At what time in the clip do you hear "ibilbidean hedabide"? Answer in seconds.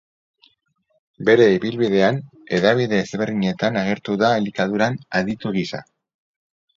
1.57-3.01